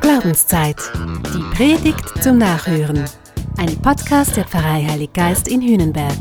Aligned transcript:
Glaubenszeit. 0.00 0.76
Die 1.32 1.56
Predigt 1.56 2.20
zum 2.20 2.38
Nachhören. 2.38 3.04
Ein 3.58 3.76
Podcast 3.80 4.36
der 4.36 4.44
Pfarrei 4.44 4.84
Heilig 4.90 5.12
Geist 5.12 5.46
in 5.46 5.62
Hühnenberg. 5.62 6.16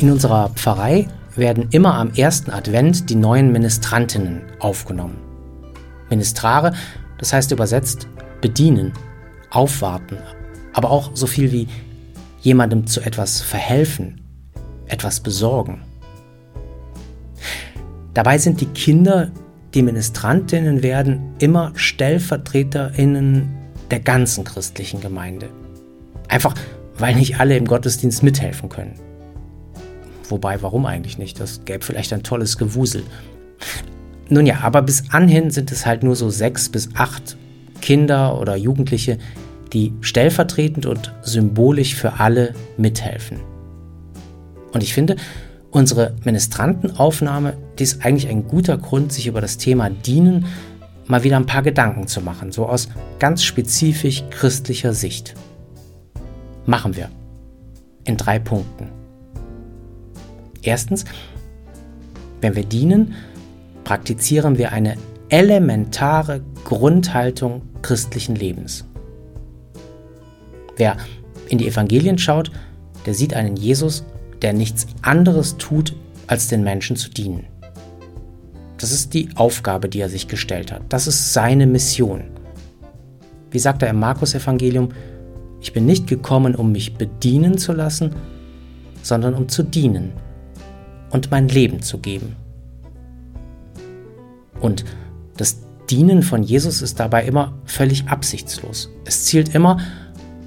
In 0.00 0.10
unserer 0.10 0.50
Pfarrei 0.50 1.08
werden 1.34 1.68
immer 1.70 1.94
am 1.94 2.12
ersten 2.12 2.50
Advent 2.50 3.08
die 3.08 3.14
neuen 3.14 3.52
Ministrantinnen 3.52 4.42
aufgenommen. 4.58 5.16
Ministrare, 6.10 6.74
das 7.16 7.32
heißt 7.32 7.52
übersetzt 7.52 8.06
bedienen, 8.42 8.92
aufwarten, 9.50 10.18
aber 10.74 10.90
auch 10.90 11.12
so 11.14 11.26
viel 11.26 11.52
wie 11.52 11.68
jemandem 12.48 12.86
zu 12.86 13.02
etwas 13.02 13.42
verhelfen, 13.42 14.22
etwas 14.86 15.20
besorgen. 15.20 15.82
Dabei 18.14 18.38
sind 18.38 18.62
die 18.62 18.66
Kinder, 18.66 19.30
die 19.74 19.82
Ministrantinnen 19.82 20.82
werden, 20.82 21.34
immer 21.38 21.72
Stellvertreterinnen 21.74 23.50
der 23.90 24.00
ganzen 24.00 24.44
christlichen 24.44 25.00
Gemeinde. 25.00 25.50
Einfach 26.28 26.54
weil 26.98 27.14
nicht 27.14 27.38
alle 27.38 27.56
im 27.56 27.66
Gottesdienst 27.66 28.22
mithelfen 28.22 28.68
können. 28.70 28.94
Wobei, 30.28 30.60
warum 30.62 30.86
eigentlich 30.86 31.18
nicht? 31.18 31.38
Das 31.38 31.64
gäbe 31.64 31.84
vielleicht 31.84 32.12
ein 32.12 32.22
tolles 32.22 32.58
Gewusel. 32.58 33.04
Nun 34.28 34.46
ja, 34.46 34.60
aber 34.62 34.82
bis 34.82 35.04
anhin 35.10 35.50
sind 35.50 35.70
es 35.70 35.86
halt 35.86 36.02
nur 36.02 36.16
so 36.16 36.28
sechs 36.28 36.68
bis 36.68 36.88
acht 36.94 37.36
Kinder 37.80 38.40
oder 38.40 38.56
Jugendliche, 38.56 39.18
die 39.72 39.92
stellvertretend 40.00 40.86
und 40.86 41.14
symbolisch 41.22 41.94
für 41.94 42.14
alle 42.14 42.54
mithelfen. 42.76 43.40
Und 44.72 44.82
ich 44.82 44.94
finde, 44.94 45.16
unsere 45.70 46.14
Ministrantenaufnahme, 46.24 47.56
die 47.78 47.84
ist 47.84 48.04
eigentlich 48.04 48.28
ein 48.28 48.46
guter 48.48 48.78
Grund, 48.78 49.12
sich 49.12 49.26
über 49.26 49.40
das 49.40 49.58
Thema 49.58 49.90
Dienen 49.90 50.46
mal 51.06 51.24
wieder 51.24 51.36
ein 51.36 51.46
paar 51.46 51.62
Gedanken 51.62 52.06
zu 52.06 52.20
machen, 52.20 52.52
so 52.52 52.66
aus 52.66 52.88
ganz 53.18 53.42
spezifisch 53.42 54.24
christlicher 54.30 54.92
Sicht. 54.92 55.34
Machen 56.66 56.96
wir. 56.96 57.08
In 58.04 58.16
drei 58.16 58.38
Punkten. 58.38 58.88
Erstens, 60.62 61.04
wenn 62.40 62.56
wir 62.56 62.64
dienen, 62.64 63.14
praktizieren 63.84 64.58
wir 64.58 64.72
eine 64.72 64.96
elementare 65.28 66.42
Grundhaltung 66.64 67.62
christlichen 67.82 68.34
Lebens. 68.34 68.87
Wer 70.78 70.96
in 71.48 71.58
die 71.58 71.68
Evangelien 71.68 72.16
schaut, 72.16 72.50
der 73.04 73.12
sieht 73.12 73.34
einen 73.34 73.56
Jesus, 73.56 74.04
der 74.40 74.52
nichts 74.52 74.86
anderes 75.02 75.58
tut, 75.58 75.94
als 76.26 76.48
den 76.48 76.62
Menschen 76.64 76.96
zu 76.96 77.10
dienen. 77.10 77.44
Das 78.78 78.92
ist 78.92 79.12
die 79.12 79.28
Aufgabe, 79.34 79.88
die 79.88 80.00
er 80.00 80.08
sich 80.08 80.28
gestellt 80.28 80.72
hat. 80.72 80.82
Das 80.88 81.06
ist 81.06 81.32
seine 81.32 81.66
Mission. 81.66 82.24
Wie 83.50 83.58
sagt 83.58 83.82
er 83.82 83.90
im 83.90 83.98
Markus-Evangelium, 83.98 84.90
ich 85.60 85.72
bin 85.72 85.84
nicht 85.84 86.06
gekommen, 86.06 86.54
um 86.54 86.70
mich 86.70 86.94
bedienen 86.94 87.58
zu 87.58 87.72
lassen, 87.72 88.14
sondern 89.02 89.34
um 89.34 89.48
zu 89.48 89.64
dienen 89.64 90.12
und 91.10 91.30
mein 91.30 91.48
Leben 91.48 91.82
zu 91.82 91.98
geben. 91.98 92.36
Und 94.60 94.84
das 95.36 95.58
Dienen 95.90 96.22
von 96.22 96.42
Jesus 96.42 96.82
ist 96.82 97.00
dabei 97.00 97.24
immer 97.24 97.54
völlig 97.64 98.08
absichtslos. 98.08 98.90
Es 99.04 99.24
zielt 99.24 99.54
immer 99.54 99.78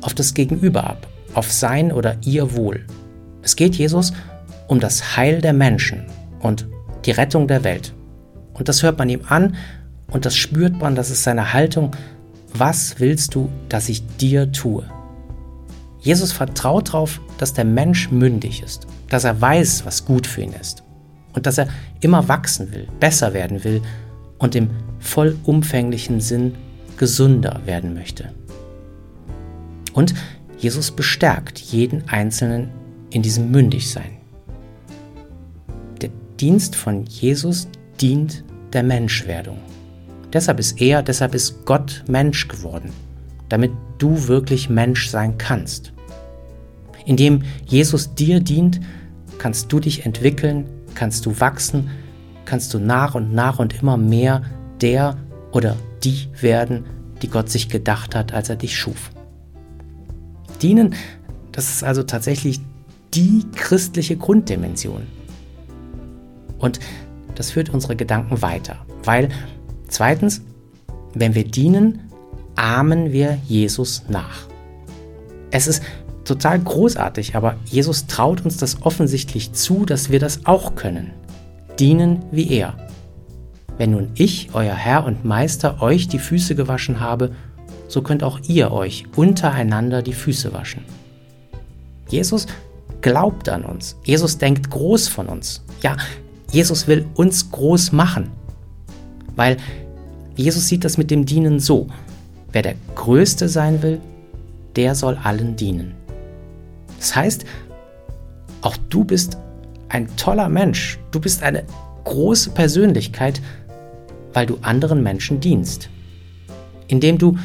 auf 0.02 0.14
das 0.14 0.34
Gegenüber 0.34 0.84
ab, 0.86 1.08
auf 1.34 1.52
sein 1.52 1.92
oder 1.92 2.18
ihr 2.24 2.56
Wohl. 2.56 2.86
Es 3.42 3.56
geht 3.56 3.76
Jesus 3.76 4.14
um 4.68 4.80
das 4.80 5.18
Heil 5.18 5.42
der 5.42 5.54
Menschen 5.54 6.06
und 6.40 6.68
die 7.06 7.12
Rettung 7.12 7.48
der 7.48 7.64
Welt. 7.64 7.94
Und 8.54 8.70
das 8.70 8.84
hört 8.84 9.00
man 9.00 9.10
ihm 9.10 9.22
an 9.28 9.56
und 10.12 10.26
das 10.26 10.36
spürt 10.36 10.80
man, 10.80 10.96
das 10.96 11.10
ist 11.10 11.24
seine 11.24 11.54
Haltung. 11.54 11.96
Was 12.54 13.00
willst 13.00 13.36
du, 13.36 13.50
dass 13.70 13.90
ich 13.90 14.06
dir 14.18 14.52
tue? 14.52 14.84
Jesus 16.00 16.32
vertraut 16.32 16.90
darauf, 16.90 17.22
dass 17.38 17.54
der 17.54 17.66
Mensch 17.66 18.12
mündig 18.12 18.64
ist, 18.64 18.88
dass 19.10 19.24
er 19.24 19.40
weiß, 19.40 19.86
was 19.86 20.06
gut 20.06 20.28
für 20.28 20.42
ihn 20.42 20.54
ist 20.54 20.84
und 21.34 21.46
dass 21.46 21.58
er 21.58 21.68
immer 22.02 22.28
wachsen 22.28 22.72
will, 22.72 22.88
besser 23.00 23.34
werden 23.34 23.64
will 23.64 23.82
und 24.38 24.56
im 24.56 24.70
vollumfänglichen 25.00 26.20
Sinn 26.20 26.56
gesünder 26.98 27.62
werden 27.66 27.94
möchte. 27.94 28.32
Und 29.94 30.14
Jesus 30.58 30.92
bestärkt 30.92 31.60
jeden 31.60 32.08
Einzelnen 32.08 32.70
in 33.10 33.22
diesem 33.22 33.52
Mündigsein. 33.52 34.18
Der 36.02 36.10
Dienst 36.40 36.76
von 36.76 37.06
Jesus 37.06 37.68
dient 38.00 38.44
der 38.74 38.84
Menschwerdung. 38.84 39.58
Deshalb 40.34 40.60
ist 40.60 40.80
er, 40.80 41.04
deshalb 41.04 41.36
ist 41.36 41.66
Gott 41.66 42.04
Mensch 42.08 42.48
geworden, 42.48 42.92
damit 43.50 43.72
du 43.98 44.28
wirklich 44.28 44.70
Mensch 44.70 45.10
sein 45.10 45.38
kannst. 45.38 45.92
Indem 47.06 47.42
Jesus 47.66 48.14
dir 48.16 48.40
dient, 48.40 48.80
kannst 49.40 49.72
du 49.74 49.80
dich 49.80 50.06
entwickeln, 50.06 50.66
kannst 50.94 51.26
du 51.26 51.40
wachsen, 51.40 51.90
kannst 52.46 52.74
du 52.74 52.80
nach 52.80 53.16
und 53.16 53.34
nach 53.34 53.60
und 53.60 53.82
immer 53.82 53.98
mehr 53.98 54.44
der 54.80 55.18
oder 55.52 55.76
die 56.04 56.30
werden, 56.40 56.86
die 57.22 57.28
Gott 57.28 57.50
sich 57.50 57.68
gedacht 57.68 58.16
hat, 58.16 58.34
als 58.34 58.50
er 58.50 58.56
dich 58.56 58.78
schuf. 58.78 59.12
Dienen, 60.62 60.96
das 61.52 61.70
ist 61.70 61.84
also 61.84 62.04
tatsächlich 62.04 62.62
die 63.14 63.46
christliche 63.56 64.16
Grunddimension. 64.16 65.08
Und 66.60 66.80
das 67.36 67.52
führt 67.52 67.70
unsere 67.70 67.96
Gedanken 67.96 68.42
weiter, 68.42 68.78
weil 69.04 69.30
zweitens, 69.88 70.42
wenn 71.14 71.36
wir 71.36 71.44
dienen, 71.44 72.12
ahmen 72.56 73.12
wir 73.12 73.38
Jesus 73.48 74.04
nach. 74.08 74.48
Es 75.50 75.68
ist 75.68 75.84
total 76.24 76.60
großartig, 76.60 77.36
aber 77.36 77.56
Jesus 77.66 78.06
traut 78.08 78.46
uns 78.46 78.58
das 78.58 78.84
offensichtlich 78.84 79.54
zu, 79.54 79.86
dass 79.86 80.10
wir 80.12 80.20
das 80.20 80.46
auch 80.46 80.76
können. 80.76 81.12
Dienen 81.80 82.24
wie 82.32 82.50
er. 82.52 82.76
Wenn 83.78 83.92
nun 83.92 84.12
ich, 84.14 84.50
euer 84.54 84.76
Herr 84.76 85.06
und 85.06 85.26
Meister, 85.26 85.82
euch 85.82 86.08
die 86.08 86.20
Füße 86.20 86.56
gewaschen 86.56 87.00
habe, 87.00 87.32
so 87.92 88.02
könnt 88.02 88.24
auch 88.24 88.40
ihr 88.48 88.72
euch 88.72 89.04
untereinander 89.16 90.02
die 90.02 90.14
Füße 90.14 90.54
waschen. 90.54 90.86
Jesus 92.10 92.48
glaubt 93.02 93.50
an 93.50 93.64
uns. 93.64 93.98
Jesus 94.04 94.38
denkt 94.38 94.70
groß 94.70 95.10
von 95.10 95.28
uns. 95.28 95.62
Ja, 95.82 95.98
Jesus 96.52 96.88
will 96.88 97.06
uns 97.16 97.52
groß 97.52 97.92
machen. 97.92 98.32
Weil 99.36 99.58
Jesus 100.36 100.68
sieht 100.68 100.86
das 100.86 100.98
mit 100.98 101.12
dem 101.12 101.26
Dienen 101.26 101.60
so. 101.60 101.88
Wer 102.54 102.62
der 102.62 102.76
Größte 102.96 103.50
sein 103.50 103.82
will, 103.82 104.00
der 104.76 104.96
soll 104.96 105.18
allen 105.22 105.56
dienen. 105.56 105.94
Das 106.98 107.16
heißt, 107.16 107.46
auch 108.62 108.78
du 108.90 109.04
bist 109.04 109.38
ein 109.90 110.08
toller 110.16 110.48
Mensch. 110.48 111.00
Du 111.12 111.20
bist 111.20 111.44
eine 111.44 111.64
große 112.06 112.52
Persönlichkeit, 112.52 113.42
weil 114.34 114.46
du 114.46 114.58
anderen 114.62 115.04
Menschen 115.04 115.40
dienst. 115.40 115.90
Indem 116.88 117.18
du 117.18 117.38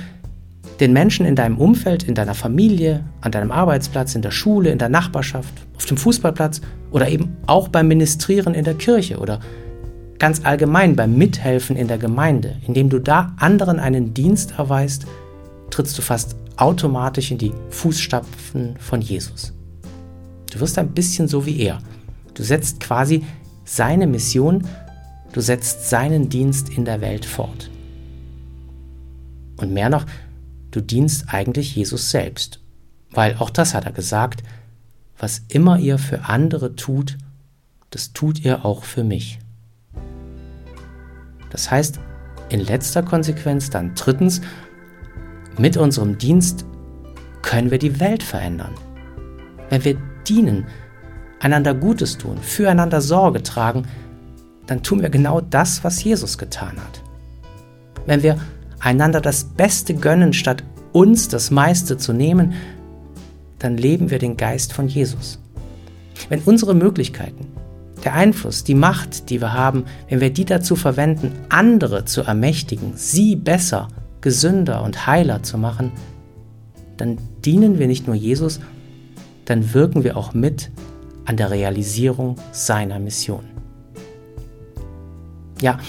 den 0.80 0.92
Menschen 0.92 1.24
in 1.24 1.36
deinem 1.36 1.58
Umfeld, 1.58 2.04
in 2.04 2.14
deiner 2.14 2.34
Familie, 2.34 3.04
an 3.20 3.32
deinem 3.32 3.50
Arbeitsplatz, 3.50 4.14
in 4.14 4.22
der 4.22 4.30
Schule, 4.30 4.70
in 4.70 4.78
der 4.78 4.88
Nachbarschaft, 4.88 5.52
auf 5.76 5.86
dem 5.86 5.96
Fußballplatz 5.96 6.60
oder 6.90 7.08
eben 7.08 7.36
auch 7.46 7.68
beim 7.68 7.88
Ministrieren 7.88 8.54
in 8.54 8.64
der 8.64 8.74
Kirche 8.74 9.18
oder 9.18 9.40
ganz 10.18 10.44
allgemein 10.44 10.96
beim 10.96 11.16
Mithelfen 11.16 11.76
in 11.76 11.88
der 11.88 11.98
Gemeinde, 11.98 12.56
indem 12.66 12.88
du 12.88 12.98
da 12.98 13.34
anderen 13.38 13.78
einen 13.78 14.14
Dienst 14.14 14.54
erweist, 14.58 15.06
trittst 15.70 15.96
du 15.98 16.02
fast 16.02 16.36
automatisch 16.56 17.30
in 17.30 17.38
die 17.38 17.52
Fußstapfen 17.70 18.76
von 18.78 19.00
Jesus. 19.00 19.52
Du 20.50 20.60
wirst 20.60 20.78
ein 20.78 20.92
bisschen 20.92 21.28
so 21.28 21.44
wie 21.44 21.60
er. 21.60 21.78
Du 22.34 22.42
setzt 22.42 22.80
quasi 22.80 23.24
seine 23.64 24.06
Mission, 24.06 24.64
du 25.32 25.40
setzt 25.40 25.90
seinen 25.90 26.28
Dienst 26.28 26.70
in 26.70 26.84
der 26.84 27.00
Welt 27.00 27.24
fort. 27.24 27.70
Und 29.58 29.72
mehr 29.72 29.88
noch, 29.88 30.06
du 30.76 30.82
dienst 30.82 31.32
eigentlich 31.32 31.74
Jesus 31.74 32.10
selbst, 32.10 32.60
weil 33.10 33.36
auch 33.38 33.48
das 33.48 33.72
hat 33.72 33.86
er 33.86 33.92
gesagt, 33.92 34.42
was 35.18 35.40
immer 35.48 35.78
ihr 35.78 35.98
für 35.98 36.26
andere 36.26 36.76
tut, 36.76 37.16
das 37.88 38.12
tut 38.12 38.44
ihr 38.44 38.66
auch 38.66 38.84
für 38.84 39.02
mich. 39.02 39.38
Das 41.48 41.70
heißt, 41.70 41.98
in 42.50 42.60
letzter 42.60 43.02
Konsequenz 43.02 43.70
dann 43.70 43.94
drittens, 43.94 44.42
mit 45.56 45.78
unserem 45.78 46.18
Dienst 46.18 46.66
können 47.40 47.70
wir 47.70 47.78
die 47.78 47.98
Welt 47.98 48.22
verändern. 48.22 48.74
Wenn 49.70 49.82
wir 49.82 49.96
dienen, 50.28 50.66
einander 51.40 51.72
Gutes 51.72 52.18
tun, 52.18 52.36
füreinander 52.36 53.00
Sorge 53.00 53.42
tragen, 53.42 53.86
dann 54.66 54.82
tun 54.82 55.00
wir 55.00 55.08
genau 55.08 55.40
das, 55.40 55.82
was 55.84 56.04
Jesus 56.04 56.36
getan 56.36 56.76
hat. 56.76 57.02
Wenn 58.04 58.22
wir 58.22 58.38
einander 58.86 59.20
das 59.20 59.42
Beste 59.42 59.94
gönnen, 59.94 60.32
statt 60.32 60.62
uns 60.92 61.28
das 61.28 61.50
meiste 61.50 61.98
zu 61.98 62.12
nehmen, 62.12 62.54
dann 63.58 63.76
leben 63.76 64.10
wir 64.10 64.20
den 64.20 64.36
Geist 64.36 64.72
von 64.72 64.86
Jesus. 64.86 65.40
Wenn 66.28 66.40
unsere 66.42 66.72
Möglichkeiten, 66.72 67.48
der 68.04 68.14
Einfluss, 68.14 68.62
die 68.62 68.76
Macht, 68.76 69.28
die 69.28 69.40
wir 69.40 69.52
haben, 69.52 69.86
wenn 70.08 70.20
wir 70.20 70.30
die 70.30 70.44
dazu 70.44 70.76
verwenden, 70.76 71.32
andere 71.48 72.04
zu 72.04 72.22
ermächtigen, 72.22 72.92
sie 72.94 73.34
besser, 73.34 73.88
gesünder 74.20 74.82
und 74.84 75.08
heiler 75.08 75.42
zu 75.42 75.58
machen, 75.58 75.90
dann 76.96 77.18
dienen 77.44 77.80
wir 77.80 77.88
nicht 77.88 78.06
nur 78.06 78.14
Jesus, 78.14 78.60
dann 79.46 79.74
wirken 79.74 80.04
wir 80.04 80.16
auch 80.16 80.32
mit 80.32 80.70
an 81.24 81.36
der 81.36 81.50
Realisierung 81.50 82.36
seiner 82.52 83.00
Mission. 83.00 83.44
Ja, 85.60 85.80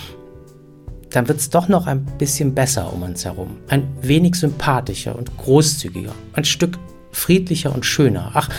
dann 1.09 1.27
wird 1.27 1.39
es 1.39 1.49
doch 1.49 1.67
noch 1.67 1.87
ein 1.87 2.05
bisschen 2.17 2.53
besser 2.53 2.91
um 2.91 3.03
uns 3.03 3.25
herum, 3.25 3.57
ein 3.67 3.87
wenig 4.01 4.35
sympathischer 4.35 5.17
und 5.17 5.37
großzügiger, 5.37 6.13
ein 6.33 6.45
Stück 6.45 6.77
friedlicher 7.11 7.73
und 7.73 7.85
schöner. 7.85 8.31
Ach, 8.33 8.49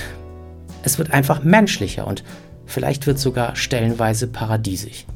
es 0.82 0.98
wird 0.98 1.12
einfach 1.12 1.42
menschlicher 1.42 2.06
und 2.06 2.24
vielleicht 2.66 3.06
wird 3.06 3.18
sogar 3.18 3.56
stellenweise 3.56 4.26
paradiesisch. 4.26 5.06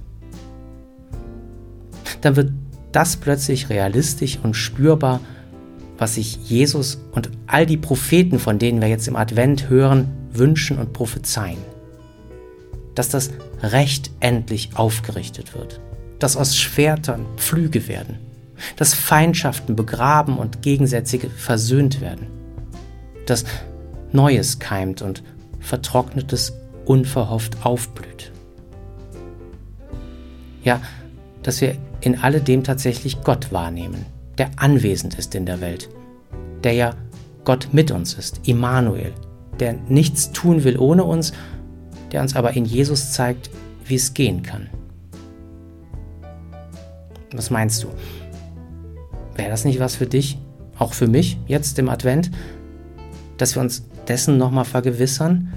Dann 2.21 2.37
wird 2.37 2.53
das 2.93 3.17
plötzlich 3.17 3.71
realistisch 3.71 4.39
und 4.43 4.55
spürbar, 4.55 5.21
was 5.99 6.17
sich 6.17 6.37
Jesus 6.49 7.03
und 7.13 7.31
all 7.47 7.67
die 7.67 7.77
Propheten, 7.77 8.39
von 8.39 8.59
denen 8.59 8.81
wir 8.81 8.89
jetzt 8.89 9.09
im 9.09 9.17
Advent 9.17 9.69
hören, 9.69 10.09
wünschen 10.33 10.79
und 10.79 10.93
prophezeien. 10.93 11.59
Dass 12.95 13.09
das 13.09 13.31
Recht 13.63 14.11
endlich 14.21 14.71
aufgerichtet 14.75 15.55
wird, 15.55 15.81
dass 16.23 16.37
aus 16.37 16.57
Schwertern 16.57 17.27
Pflüge 17.37 17.89
werden, 17.89 18.19
dass 18.77 18.95
Feindschaften 18.95 19.75
begraben 19.75 20.39
und 20.39 20.63
Gegensätzige 20.63 21.29
versöhnt 21.29 22.01
werden, 22.01 22.29
dass 23.27 23.45
Neues 24.13 24.61
keimt 24.61 25.03
und 25.03 25.25
Vertrocknetes 25.59 26.53
unverhofft 26.85 27.65
aufblüht. 27.65 28.31
Ja, 30.63 30.81
dass 31.43 31.61
wir 31.61 31.77
in 32.01 32.21
alledem 32.21 32.63
tatsächlich 32.63 33.23
Gott 33.23 33.53
wahrnehmen, 33.53 34.07
der 34.39 34.51
anwesend 34.57 35.19
ist 35.19 35.35
in 35.35 35.45
der 35.45 35.61
Welt, 35.61 35.89
der 36.63 36.75
ja 36.75 36.95
Gott 37.45 37.69
mit 37.73 37.91
uns 37.91 38.15
ist, 38.15 38.47
Immanuel, 38.47 39.13
der 39.59 39.73
nichts 39.89 40.31
tun 40.31 40.63
will 40.63 40.79
ohne 40.79 41.03
uns, 41.03 41.33
der 42.13 42.23
uns 42.23 42.37
aber 42.37 42.53
in 42.53 42.65
Jesus 42.65 43.11
zeigt, 43.11 43.51
wie 43.85 43.97
es 43.97 44.15
gehen 44.15 44.45
kann. 44.45 44.69
Was 47.35 47.51
meinst 47.51 47.83
du? 47.83 47.89
Wäre 49.37 49.51
das 49.51 49.65
nicht 49.65 49.81
was 49.81 49.97
für 49.97 50.07
dich, 50.07 50.39
auch 50.79 50.93
für 50.93 51.07
mich, 51.07 51.39
jetzt 51.47 51.79
im 51.79 51.89
Advent, 51.89 52.31
dass 53.39 53.55
wir 53.57 53.63
uns 53.63 53.85
dessen 54.09 54.37
nochmal 54.37 54.65
vergewissern, 54.65 55.53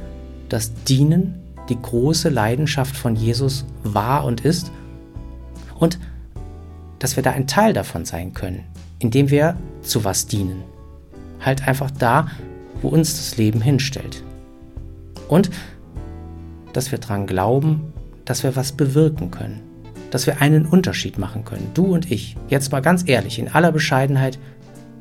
dass 0.50 0.74
Dienen 0.84 1.36
die 1.70 1.82
große 1.82 2.30
Leidenschaft 2.30 2.96
von 2.96 3.16
Jesus 3.16 3.66
war 3.84 4.24
und 4.26 4.42
ist 4.42 4.72
und 5.80 6.00
dass 7.00 7.16
wir 7.16 7.24
da 7.24 7.32
ein 7.32 7.48
Teil 7.48 7.74
davon 7.74 8.06
sein 8.06 8.34
können, 8.34 8.64
indem 9.00 9.30
wir 9.30 9.58
zu 9.82 10.04
was 10.04 10.28
dienen. 10.28 10.64
Halt 11.40 11.68
einfach 11.68 11.92
da, 11.92 12.30
wo 12.82 12.88
uns 12.88 13.16
das 13.16 13.38
Leben 13.38 13.62
hinstellt. 13.62 14.24
Und 15.28 15.50
dass 16.74 16.92
wir 16.92 17.00
daran 17.00 17.26
glauben, 17.28 17.94
dass 18.26 18.44
wir 18.44 18.56
was 18.56 18.72
bewirken 18.72 19.32
können, 19.32 19.62
dass 20.16 20.28
wir 20.28 20.40
einen 20.40 20.66
Unterschied 20.66 21.18
machen 21.18 21.44
können. 21.44 21.72
Du 21.74 21.94
und 21.94 22.10
ich, 22.10 22.38
jetzt 22.48 22.72
mal 22.72 22.80
ganz 22.80 23.04
ehrlich, 23.06 23.38
in 23.38 23.50
aller 23.50 23.74
Bescheidenheit, 23.74 24.40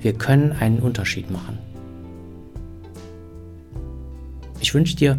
wir 0.00 0.14
können 0.14 0.50
einen 0.50 0.80
Unterschied 0.80 1.30
machen. 1.30 1.56
Ich 4.58 4.74
wünsche 4.74 4.96
dir 4.96 5.16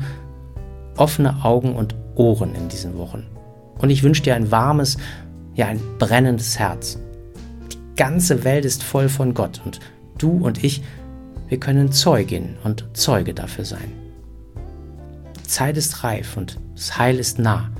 offene 0.97 1.45
Augen 1.45 1.77
und 1.77 1.95
Ohren 2.15 2.55
in 2.55 2.67
diesen 2.67 2.97
Wochen. 2.97 3.23
Und 3.77 3.89
ich 3.89 4.03
wünsche 4.03 4.21
dir 4.21 4.35
ein 4.35 4.51
warmes, 4.51 4.97
ja 5.53 5.67
ein 5.67 5.79
brennendes 5.97 6.59
Herz. 6.59 6.99
Die 7.71 7.95
ganze 7.95 8.43
Welt 8.43 8.65
ist 8.65 8.83
voll 8.83 9.07
von 9.07 9.33
Gott 9.33 9.61
und 9.63 9.79
du 10.17 10.45
und 10.45 10.61
ich, 10.61 10.83
wir 11.47 11.57
können 11.57 11.93
Zeugin 11.93 12.57
und 12.65 12.85
Zeuge 12.91 13.33
dafür 13.33 13.63
sein. 13.63 13.93
Die 15.39 15.47
Zeit 15.47 15.77
ist 15.77 16.03
reif 16.03 16.35
und 16.35 16.59
das 16.73 16.97
Heil 16.97 17.17
ist 17.17 17.39
nah. 17.39 17.71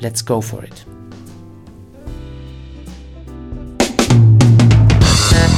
Let's 0.00 0.26
go 0.26 0.40
for 0.40 0.64
it. 0.64 0.84